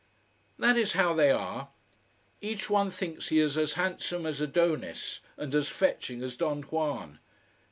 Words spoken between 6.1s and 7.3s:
as Don Juan.